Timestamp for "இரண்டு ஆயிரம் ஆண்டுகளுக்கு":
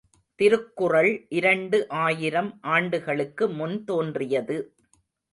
1.29-3.47